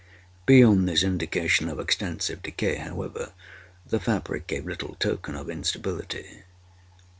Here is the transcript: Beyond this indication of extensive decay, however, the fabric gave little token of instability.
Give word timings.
Beyond 0.47 0.89
this 0.89 1.03
indication 1.03 1.69
of 1.69 1.79
extensive 1.79 2.41
decay, 2.41 2.77
however, 2.77 3.33
the 3.85 3.99
fabric 3.99 4.47
gave 4.47 4.65
little 4.65 4.95
token 4.95 5.35
of 5.35 5.47
instability. 5.47 6.41